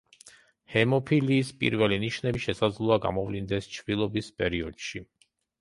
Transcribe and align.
ჰემოფილიის 0.75 1.51
პირველი 1.63 1.99
ნიშნები 2.05 2.43
შესაძლოა 2.47 2.99
გამოვლინდეს 3.07 3.71
ჩვილობის 3.77 4.33
პერიოდში. 4.41 5.05